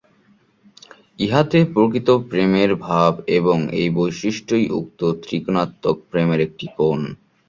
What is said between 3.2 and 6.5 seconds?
এবং এই বৈশিষ্ট্যই উক্ত ত্রিকোণাত্মক প্রেমের